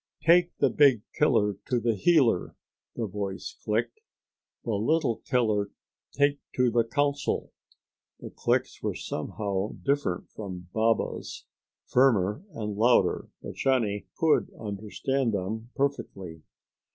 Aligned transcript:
"Take 0.25 0.57
the 0.57 0.71
big 0.71 1.03
killer 1.13 1.57
to 1.67 1.79
the 1.79 1.93
healer," 1.93 2.55
the 2.95 3.05
voice 3.05 3.55
clicked. 3.63 3.99
"The 4.63 4.71
little 4.71 5.17
killer 5.29 5.69
take 6.11 6.39
to 6.55 6.71
the 6.71 6.83
council." 6.83 7.51
The 8.19 8.31
clicks 8.31 8.81
were 8.81 8.95
somehow 8.95 9.73
different 9.83 10.31
from 10.31 10.69
Baba's, 10.73 11.45
firmer 11.85 12.43
and 12.53 12.73
louder; 12.75 13.29
but 13.43 13.53
Johnny 13.53 14.07
could 14.17 14.49
understand 14.59 15.33
them 15.33 15.69
perfectly. 15.75 16.41